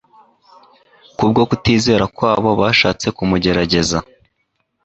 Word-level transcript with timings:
Kubwo 1.17 1.41
kutizera 1.49 2.05
kwabo 2.15 2.49
bashatse 2.61 3.07
kumugerageza. 3.15 3.97